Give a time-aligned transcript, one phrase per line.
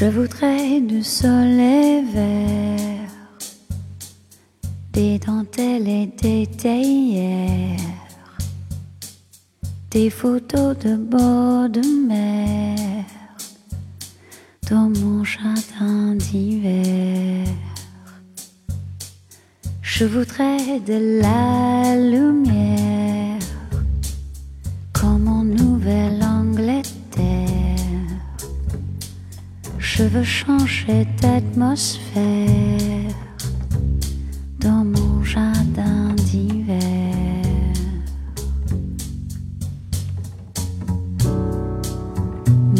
[0.00, 3.10] Je voudrais du soleil vert,
[4.92, 7.80] des dentelles et des théières,
[9.90, 13.04] des photos de bord de mer
[14.70, 17.44] dans mon jardin d'hiver.
[19.82, 22.37] Je voudrais de la lumière
[29.98, 32.46] Je veux changer d'atmosphère
[34.60, 36.76] dans mon jardin d'hiver.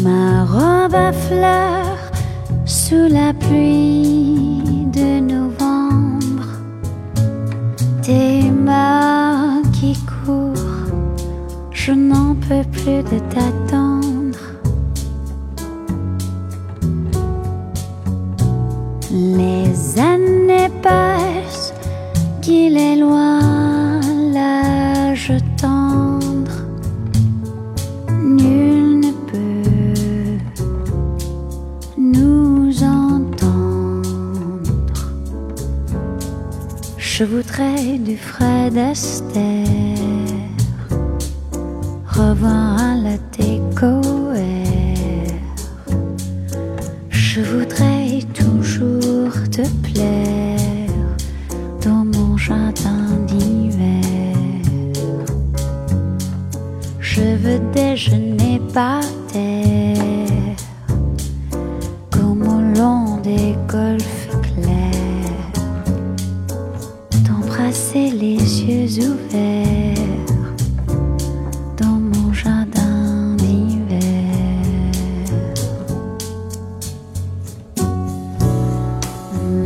[0.01, 2.11] Ma robe à fleurs
[2.63, 6.47] sous la pluie de novembre.
[8.01, 10.55] Tes mains qui courent,
[11.73, 13.78] je n'en peux plus de t'attendre.
[24.33, 26.57] L'âge tendre.
[28.23, 30.37] Nul ne peut
[31.97, 34.01] nous entendre.
[36.97, 39.65] Je voudrais du Fred Astaire,
[42.07, 44.08] revoir à la décoère.
[57.49, 60.55] Veux déjeuner par terre,
[62.11, 65.51] comme au long des golfes clairs,
[67.25, 70.33] d'embrasser les yeux ouverts
[71.77, 74.25] dans mon jardin d'hiver.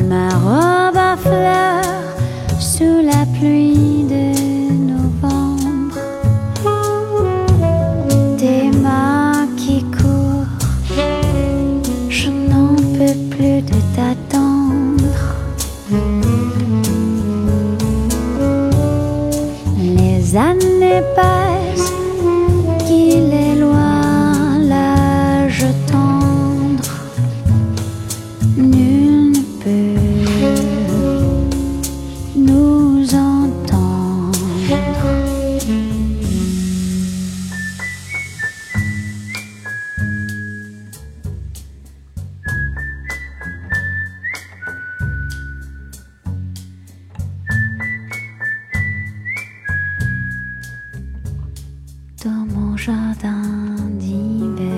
[0.09, 4.02] Ma robe à fleurs sous la pluie
[13.35, 15.23] plus de t'attendre.
[19.79, 21.62] Les années passent,
[52.23, 54.72] tomo 园里